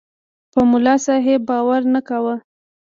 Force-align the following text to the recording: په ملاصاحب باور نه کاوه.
په 0.51 0.59
ملاصاحب 0.71 1.41
باور 1.49 1.81
نه 1.93 2.01
کاوه. 2.07 2.35